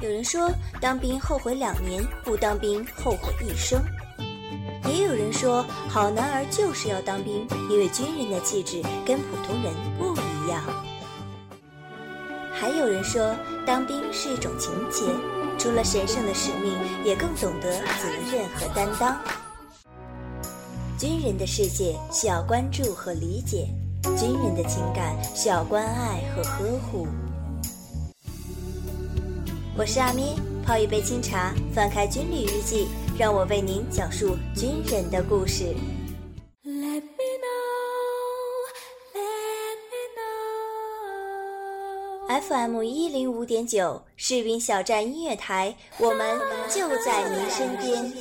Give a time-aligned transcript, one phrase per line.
[0.00, 0.48] 有人说
[0.80, 3.80] 当兵后悔两年，不当兵后悔一生。
[4.84, 10.62] 也有人说好男儿就是要当兵，因为军人的气质跟普通人不一样。
[12.52, 13.34] 还有人说
[13.66, 15.04] 当兵是一种情结。
[15.58, 16.72] 除了神圣的使命，
[17.04, 19.20] 也更懂得责任和担当。
[20.96, 23.66] 军人的世界需要关注和理解，
[24.16, 27.08] 军人的情感需要关爱和呵护。
[29.78, 30.34] 我是阿咪，
[30.66, 35.72] 泡一杯清茶，翻开军旅日记，让我为您讲述军人的故事。
[42.28, 48.12] FM 一零五点九，士兵小站音乐台，我们就在您身边。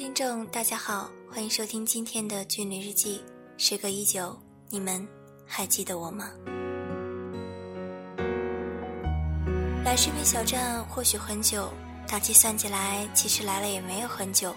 [0.00, 3.20] 听众，大家好，欢迎收听今天的军旅日记。
[3.58, 4.34] 时隔已久，
[4.70, 5.06] 你们
[5.44, 6.30] 还记得我吗？
[9.84, 11.70] 来视频小站或许很久，
[12.08, 14.54] 但计算起来，其实来了也没有很久。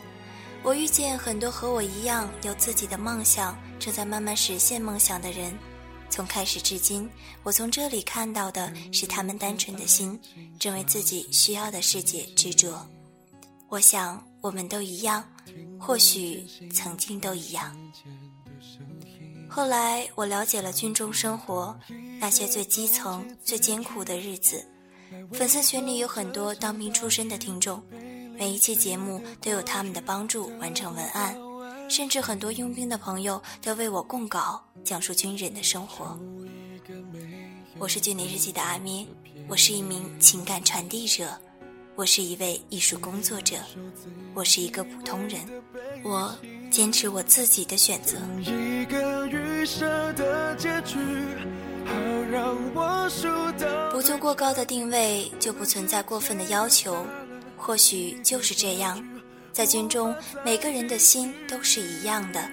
[0.63, 5.53] 我遇见很多和我一样有自己的梦想，正在慢慢实现梦想的人。
[6.09, 7.09] 从开始至今，
[7.43, 10.17] 我从这里看到的是他们单纯的心，
[10.57, 12.87] 正为自己需要的世界执着。
[13.67, 15.23] 我想，我们都一样，
[15.79, 17.73] 或许曾经都一样。
[19.49, 21.73] 后来，我了解了军中生活，
[22.19, 24.67] 那些最基层、最艰苦的日子。
[25.31, 27.81] 粉丝群里有很多当兵出身的听众，
[28.37, 31.37] 每一期节目都有他们的帮助完成文案，
[31.89, 36.19] 甚至很多佣兵的朋友都为我供稿，讲述军人的生活。
[37.79, 39.07] 我是军旅日记的阿咩，
[39.47, 41.39] 我是一名情感传递者，
[41.95, 43.55] 我是一位艺术工作者，
[44.33, 45.39] 我是一个普通人，
[46.03, 46.35] 我
[46.71, 48.17] 坚持我自己的选择。
[53.91, 57.05] 不做过高的定位，就不存在过分的要求。
[57.55, 59.01] 或许就是这样，
[59.51, 62.43] 在军中，每个人的心都是一样的，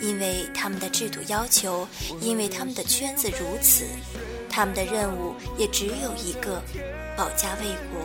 [0.00, 1.86] 因为他们的制度要求，
[2.20, 3.84] 因为他们的圈子如此，
[4.48, 6.62] 他们的任务也只有一个：
[7.16, 8.00] 保家卫国。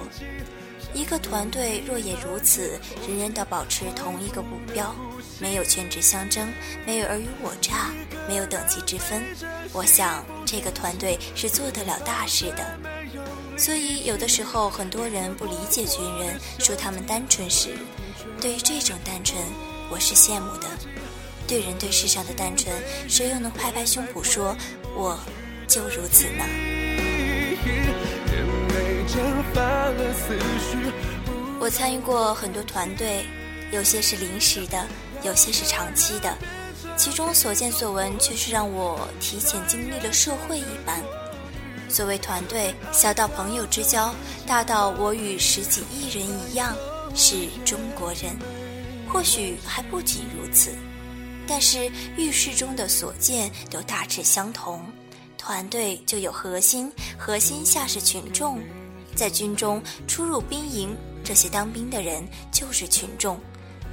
[0.94, 4.96] 一个团队若也如此，人人都保持同一个目标。
[5.40, 6.48] 没有权职相争，
[6.86, 7.92] 没有尔虞我诈，
[8.30, 9.22] 没有等级之分。
[9.74, 12.80] 我想这个团队是做得了大事的。
[13.58, 17.70] 所以有的时候很多人不理解军人，说他们单纯时，
[18.40, 19.38] 对于这种单纯，
[19.90, 20.68] 我是羡慕的。
[21.48, 22.74] 对人对事上的单纯，
[23.10, 24.56] 谁又能拍拍胸脯说
[24.96, 25.20] 我
[25.68, 26.44] 就如此呢？
[31.60, 33.26] 我参与过很多团队，
[33.72, 34.88] 有些是临时的。
[35.24, 36.38] 有些是长期的，
[36.98, 41.02] 其中所见所闻却是让我提前经历了社会一般。
[41.88, 44.14] 所谓团队，小到朋友之交，
[44.46, 46.76] 大到我与十几亿人一样
[47.16, 48.36] 是中国人，
[49.08, 50.72] 或许还不仅如此。
[51.48, 54.82] 但是遇事中的所见都大致相同。
[55.38, 58.60] 团队就有核心，核心下是群众，
[59.16, 63.40] 在军中出入兵营，这些当兵的人就是群众。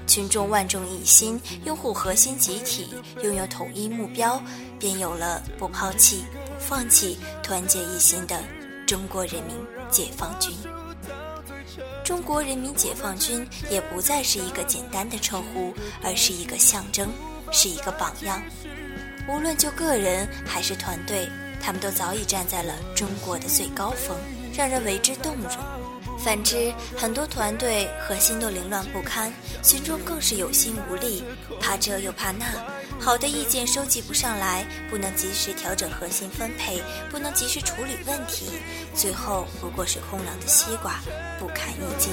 [0.07, 4.43] 群众万众一心，拥护核心集体，拥有统一目标，
[4.79, 8.43] 便有了不抛弃、不放弃、团结一心的
[8.87, 9.55] 中国人民
[9.89, 10.53] 解放军。
[12.03, 17.09] 中国人民解放军也不再是一个简单的称呼，而是一个象征，
[17.53, 18.43] 是一个榜样。
[19.29, 21.29] 无论就个人还是团队，
[21.63, 24.17] 他们都早已站在了中国的最高峰，
[24.57, 25.51] 让人为之动容。
[26.23, 29.33] 反之，很多团队核心都凌乱不堪，
[29.63, 31.25] 群众更是有心无力，
[31.59, 32.45] 怕这又怕那，
[33.01, 38.51] 好的意见收集不上来，不能及时调整核心分配，不能及时处理问题，
[38.95, 41.01] 最后不过是空囊的西瓜，
[41.39, 42.11] 不堪一击。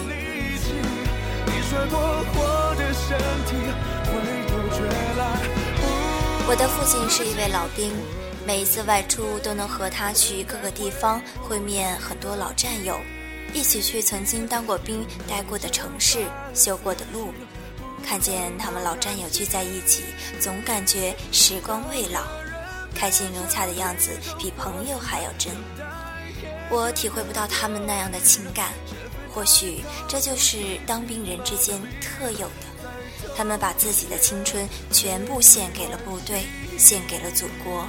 [6.49, 7.91] 我的父亲是一位老兵，
[8.47, 12.97] 每一次外出都能和他去各个地方会面很多老战友。
[13.53, 17.33] 一起去曾经当过兵、待过的城市、修过的路，
[18.05, 20.03] 看见他们老战友聚在一起，
[20.39, 22.21] 总感觉时光未老，
[22.95, 25.53] 开心融洽的样子比朋友还要真。
[26.69, 28.71] 我体会不到他们那样的情感，
[29.33, 33.27] 或许这就是当兵人之间特有的。
[33.35, 36.43] 他们把自己的青春全部献给了部队，
[36.77, 37.85] 献给了祖国。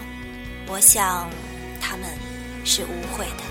[0.71, 1.29] 我想，
[1.81, 2.07] 他们
[2.63, 3.43] 是无悔的。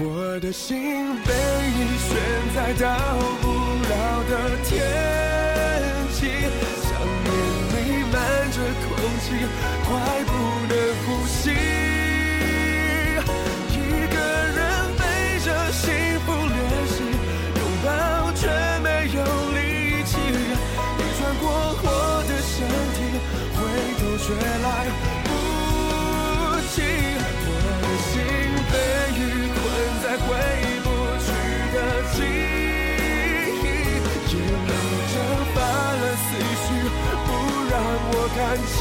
[0.00, 0.76] 我的心
[1.24, 1.32] 被
[1.74, 2.16] 你悬
[2.54, 3.47] 在到
[24.28, 24.84] 却来
[25.24, 25.30] 不
[26.74, 26.76] 及。
[27.48, 28.12] 我的心
[28.68, 28.74] 被
[29.16, 29.20] 雨
[29.56, 29.58] 困
[30.02, 30.28] 在回
[30.84, 30.86] 不
[31.24, 31.26] 去
[31.72, 31.76] 的
[32.12, 32.16] 记
[33.64, 33.66] 忆，
[34.28, 34.36] 眼
[34.68, 34.70] 泪
[35.08, 35.16] 蒸
[35.54, 35.56] 发
[35.96, 36.28] 了思
[36.62, 36.68] 绪，
[37.24, 37.28] 不
[37.70, 37.72] 让
[38.12, 38.38] 我看
[38.76, 38.78] 清。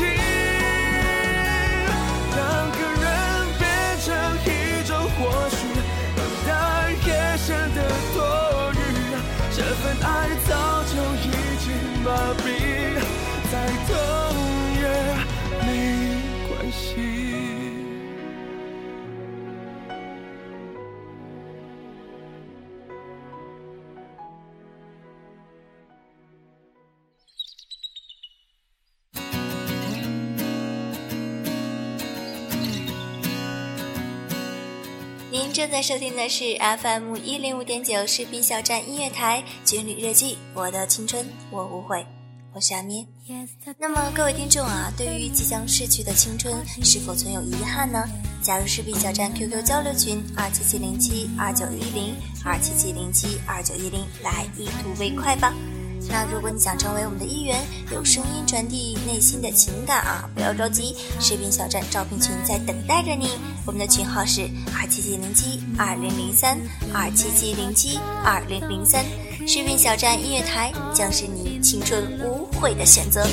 [35.29, 42.05] 您正在收听的是 FM 一零五点九士兵小站音乐台《军旅日记》，我的青春我无悔，
[42.53, 43.05] 我是阿咩。
[43.77, 48.03] 那么各位听众啊，对于即将逝去的青春，是否存有遗憾呢？
[48.41, 52.15] 加入士兵小站 QQ 交流群二七七零七二九一零
[52.45, 55.53] 二七七零七二九一零，来一吐为快吧。
[56.09, 57.59] 那如果你想成为我们的一员，
[57.91, 63.31] 有声音传递内心的情感啊，不要着急，视频小站招聘群在等待着你。
[63.65, 66.57] 我们的群号是二七七零七二零零三
[66.93, 69.03] 二七七零七二零零三，
[69.45, 73.27] 视频小站音乐台将是你青春无悔的选择。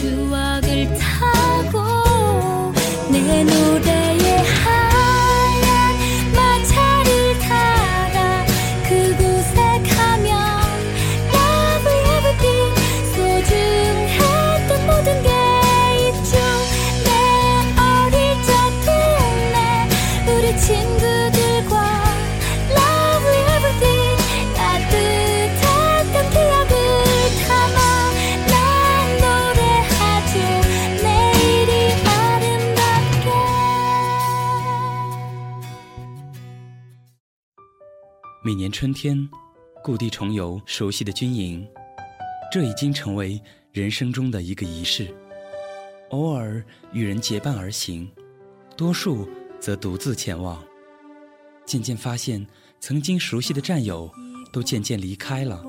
[38.46, 39.27] 每年春天，
[39.82, 41.67] 故地重游熟悉的军营，
[42.53, 43.41] 这已经成为
[43.72, 45.08] 人生中的一个仪式。
[46.10, 48.06] 偶尔与人结伴而行，
[48.77, 49.27] 多数
[49.58, 50.63] 则独自前往。
[51.65, 52.46] 渐渐发现，
[52.81, 54.13] 曾经熟悉的战友
[54.53, 55.65] 都渐渐离开了，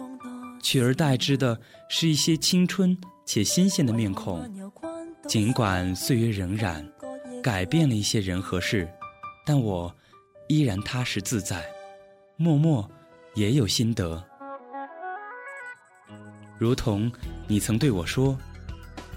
[0.62, 4.44] 取而代之的是一些青春且新鲜的面孔。
[5.30, 6.86] 尽管岁月荏苒，
[7.42, 8.86] 改变了一些人和事，
[9.46, 9.96] 但我
[10.50, 11.66] 依然踏实自在。
[12.38, 12.90] 默默
[13.34, 14.22] 也有心得，
[16.60, 17.10] 如同
[17.48, 18.38] 你曾对我说，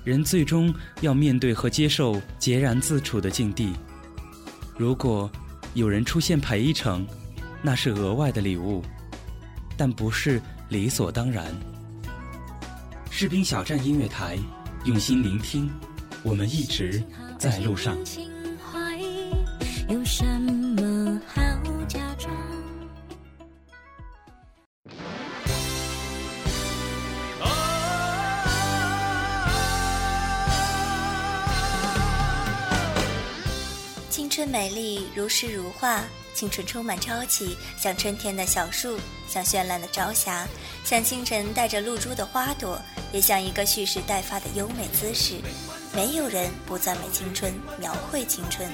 [0.04, 3.72] 人最终要面对和接受孑然自处的境地。
[4.76, 5.28] 如果
[5.74, 7.04] 有人出现陪一程，
[7.60, 8.84] 那是额外的礼物，
[9.76, 11.52] 但不是理所当然。
[13.10, 14.38] 士兵小站音乐台，
[14.84, 15.68] 用心聆听，
[16.22, 17.02] 我们一直
[17.36, 17.96] 在路上。
[19.88, 20.52] 有什么
[35.18, 38.96] 如诗如画，青春充满朝气，像春天的小树，
[39.28, 40.46] 像绚烂的朝霞，
[40.84, 42.80] 像清晨带着露珠的花朵，
[43.12, 45.34] 也像一个蓄势待发的优美姿势。
[45.92, 48.70] 没有人不赞美青春，描绘青春。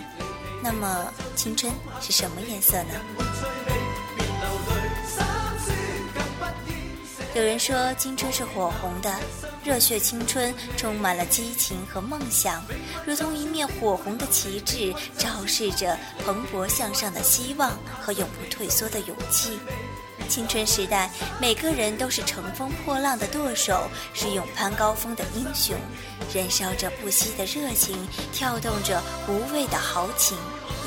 [0.62, 1.72] 那么，青春
[2.02, 3.00] 是什么颜色呢？
[7.34, 9.10] 有人说，青春是火红的，
[9.64, 12.62] 热血青春充满了激情和梦想，
[13.06, 19.58] 如同一面火红的旗帜，昭示着蓬勃向上的希望和永不退缩的勇气。
[20.28, 25.76] 青春时代，每个人都是乘风破浪的舵手，是勇攀高峰的英雄，
[26.34, 27.96] 燃烧着不息的热情，
[28.32, 30.36] 跳动着无畏的豪情。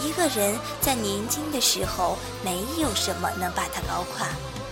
[0.03, 4.27] 一个人在年轻的时候，没有什么能把他搞垮。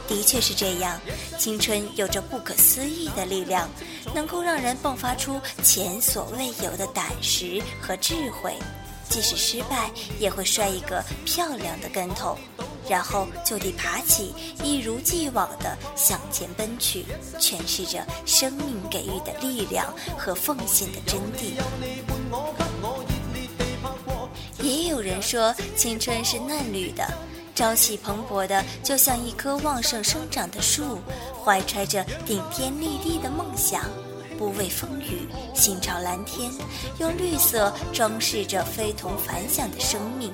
[0.07, 0.99] 的确是这样，
[1.37, 3.69] 青春有着不可思议的力量，
[4.13, 8.53] 能够让人迸发出前所未有的胆识和智慧。
[9.07, 12.37] 即使失败，也会摔一个漂亮的跟头，
[12.89, 14.33] 然后就地爬起，
[14.63, 17.05] 一如既往地向前奔去，
[17.39, 21.53] 诠释着生命给予的力量和奉献的真谛。
[24.61, 27.07] 也有人说，青春是嫩绿的。
[27.55, 30.99] 朝气蓬勃的，就像一棵旺盛生长的树，
[31.43, 33.83] 怀揣着顶天立地的梦想，
[34.37, 36.51] 不畏风雨，心朝蓝天，
[36.99, 40.33] 用绿色装饰着非同凡响的生命。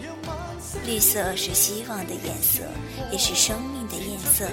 [0.84, 2.64] 绿色是希望的颜色，
[3.12, 4.48] 也是生命的颜色，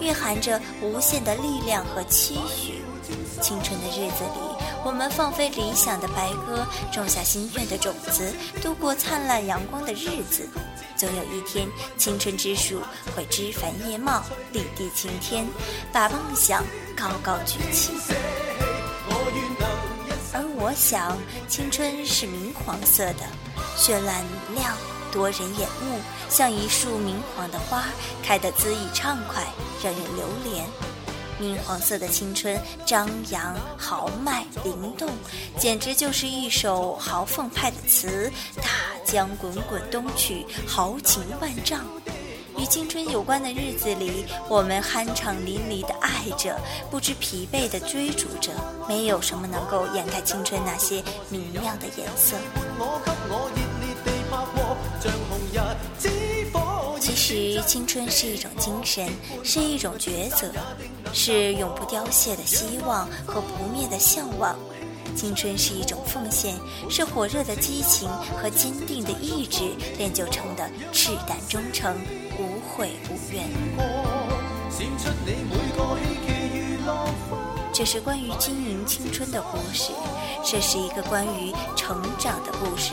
[0.00, 2.82] 蕴含着无限的力量和期许。
[3.42, 10.48] 青春的日子里，我们放飞理想的白鸽，种下心愿的种子，度过灿烂阳光的日子。
[10.98, 12.82] 总有一天，青春之树
[13.14, 15.46] 会枝繁叶茂，立地青天，
[15.92, 16.64] 把梦想
[16.96, 17.92] 高高举起。
[20.34, 21.16] 而我想，
[21.48, 23.20] 青春是明黄色的，
[23.76, 24.76] 绚烂明亮，
[25.12, 27.84] 夺人眼目，像一束明黄的花，
[28.24, 29.46] 开得恣意畅快，
[29.80, 30.66] 让人流连。
[31.38, 35.08] 明黄色的青春，张扬豪迈灵动，
[35.58, 38.30] 简直就是一首豪放派的词。
[38.56, 38.68] 大
[39.04, 41.84] 江滚滚东去，豪情万丈。
[42.58, 46.58] 与青春有关的日子里，我们酣畅淋漓地爱着，
[46.90, 48.50] 不知疲惫地追逐着。
[48.88, 52.36] 没有什么能够掩盖青春那些明亮的颜色。
[57.28, 59.06] 其实，青春是一种精神，
[59.44, 60.50] 是一种抉择，
[61.12, 64.58] 是永不凋谢的希望和不灭的向往。
[65.14, 66.54] 青春是一种奉献，
[66.88, 68.08] 是火热的激情
[68.40, 69.60] 和坚定的意志
[69.98, 71.94] 练就成的赤胆忠诚、
[72.38, 73.46] 无悔无怨。
[77.74, 79.92] 这是关于经营青春的故事，
[80.42, 82.92] 这是一个关于成长的故事。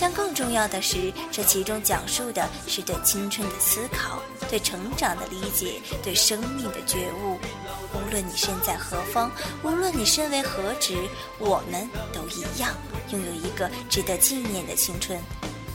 [0.00, 7.38] 但更重要的是，这其中讲述的是对青春的思考，对成长的理解，对生命的觉悟。
[7.94, 9.30] 无论你身在何方，
[9.62, 10.96] 无论你身为何职，
[11.38, 12.74] 我们都一样
[13.10, 15.18] 拥有一个值得纪念的青春，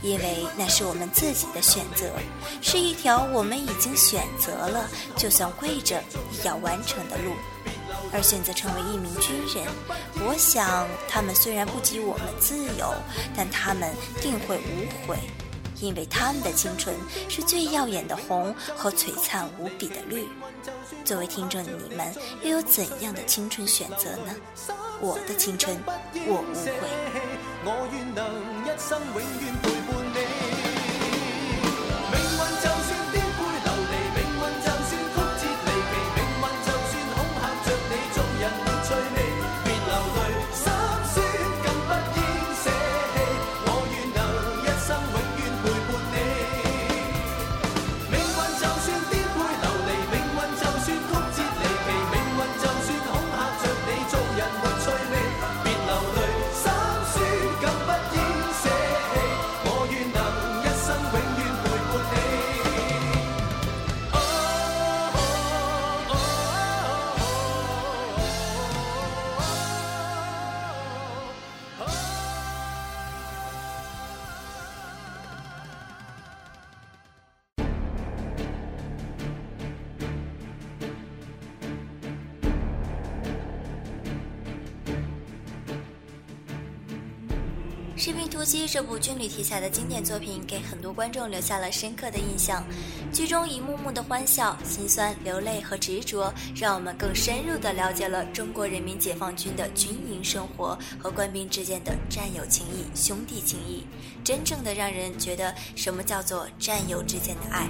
[0.02, 2.12] 因为那是我们自己的选择，
[2.62, 6.02] 是一条我们已经选择了，就算跪着
[6.32, 7.34] 也要完成的路。
[8.12, 9.66] 而选择成为一名军人，
[10.26, 12.94] 我想他们虽然不及我们自由，
[13.36, 13.92] 但他们
[14.22, 15.18] 定会无悔，
[15.80, 16.94] 因为他们的青春
[17.30, 20.28] 是最耀眼的红和璀璨无比的绿。
[21.04, 24.36] 作为听众的你们，又有怎样的青春选择呢？
[25.02, 25.76] 我的青春，
[26.26, 26.72] 我无悔。
[88.04, 92.62] 《士兵突击》这部军旅题材的经典作品，给很多观众留下了深刻的印象。
[93.14, 103.86] 剧中一幕幕的欢笑、心酸、流泪和执着，让我们更深入地了解了中国人民解放军的军营生活和官兵之间的战友情谊、兄弟情谊，
[104.22, 107.70] 真正的让人觉得什么叫做战友之间的爱。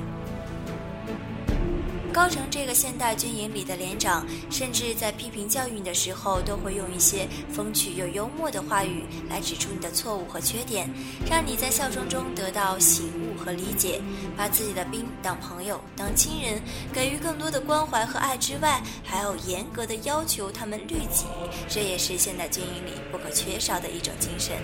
[2.14, 10.88] 高成这个现代军营里的连长，甚至在批评教育你的时候，都会用一些风趣又幽默的话语来指出你的错误和缺点，
[11.28, 14.00] 让你在笑声中得到醒悟和理解。
[14.38, 16.62] 把自己的兵当朋友、当亲人，
[16.94, 21.26] 给予更多的关怀和爱之外，还要严格的要求他们律己，
[21.68, 24.56] 这也是现代军营里不可缺少的一种精神。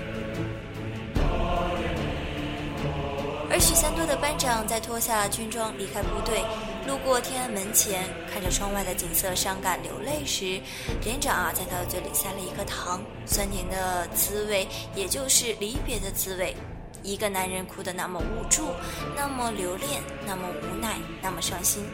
[3.51, 6.43] 而许三多的班长在脱下军装离开部队，
[6.89, 8.03] 路过天安门前，
[8.33, 10.59] 看着窗外的景色，伤感流泪时，
[11.03, 16.55] 连长啊在他的嘴里塞了一颗糖，酸甜的滋味，也就是离别的滋味。
[17.03, 18.69] 一个男人哭得那么无助，
[19.15, 21.85] 那么留恋，那么无奈，那么伤心，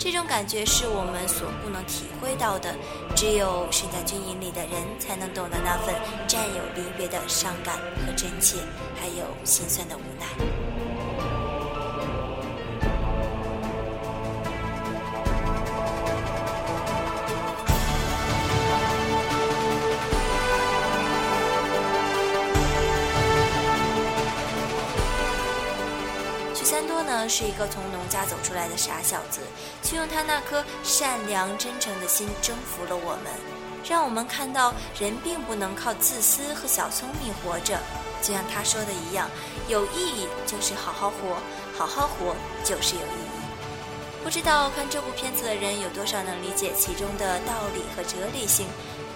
[0.00, 2.74] 这种感觉是我们所不能体会到的，
[3.14, 5.94] 只有身在军营里的人才能懂得那份
[6.26, 8.56] 战友离别的伤感和真切，
[9.00, 10.69] 还有心酸的无奈。
[27.30, 29.40] 是一个从农家走出来的傻小子，
[29.82, 33.32] 却用他那颗善良真诚的心征服了我们，
[33.88, 37.78] 让我们看到人并不能靠自私和小聪明活着。
[38.20, 39.30] 就像他说的一样，
[39.68, 41.38] 有意义就是好好活，
[41.78, 42.34] 好好活
[42.64, 43.40] 就是有意义。
[44.22, 48.66] 不知道看这部片子的人有多少能理解其中的道理和哲理性？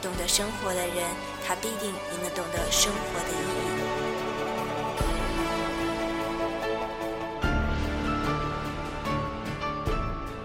[0.00, 1.04] 懂得生活的人，
[1.46, 3.73] 他必定也能懂得生活的意义。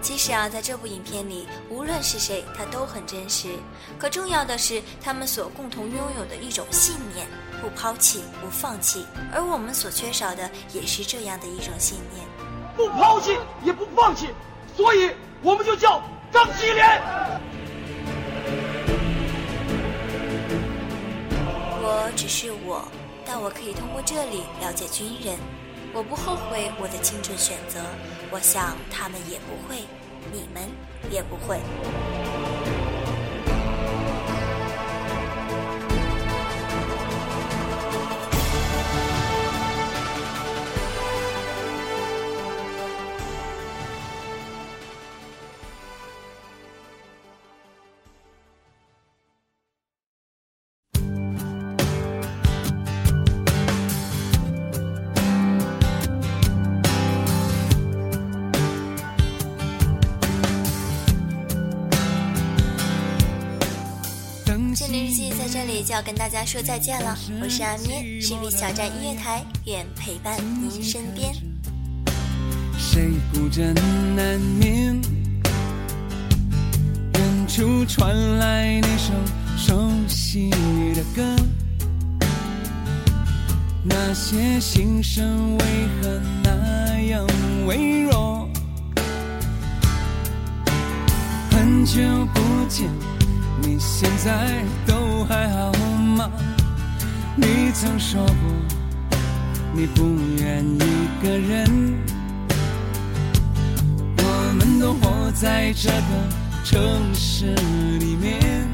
[0.02, 3.48] 是啊，在这部影片里，无论是谁，他都很真实。
[3.98, 7.26] 可重要的是，他们所共同拥有的一种信念：
[7.60, 9.06] 不抛弃，不放弃。
[9.32, 12.26] 而我们所缺少的，也是这样的一种信念：
[12.76, 14.28] 不抛弃，也不放弃。
[14.76, 15.10] 所以，
[15.42, 17.00] 我们就叫张起莲。
[21.82, 22.86] 我只是我，
[23.24, 25.38] 但我可以通过这里了解军人。
[25.92, 27.80] 我不后悔我的青春选择，
[28.32, 29.84] 我想他们也不会。
[30.32, 30.62] 你们
[31.10, 32.19] 也不会。
[66.00, 71.30] 要跟大家说再见了，我是阿咩，视频小站音乐台，愿陪伴您身边。
[72.78, 73.74] 谁孤枕
[74.16, 74.98] 难眠？
[77.12, 79.12] 远处传来那首
[79.58, 80.48] 熟悉
[80.94, 81.22] 的歌，
[83.84, 85.64] 那些心声为
[86.00, 87.26] 何那样
[87.66, 88.48] 微弱？
[91.50, 92.00] 很久
[92.32, 92.88] 不见。
[93.62, 95.70] 你现在都还好？
[97.70, 98.34] 你曾说过
[99.72, 100.02] 你不
[100.42, 101.94] 愿一个人，
[104.18, 106.02] 我们都活在这个
[106.64, 107.54] 城市
[108.00, 108.66] 里面，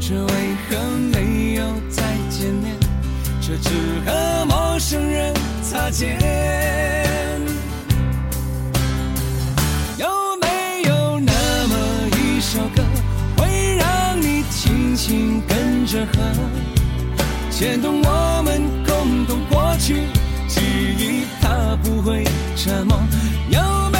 [0.00, 0.32] 这为
[0.66, 0.78] 何
[1.12, 2.74] 没有再见面？
[3.38, 3.68] 却只
[4.06, 6.18] 和陌生人擦肩。
[9.98, 10.08] 有
[10.40, 11.76] 没有那么
[12.16, 12.82] 一首歌，
[13.36, 16.73] 会让你轻轻跟着和，
[17.56, 20.08] 牵动我们共同过去
[20.48, 20.60] 记
[20.98, 22.24] 忆，它不会
[22.56, 22.98] 沉默。
[23.48, 23.98] 有没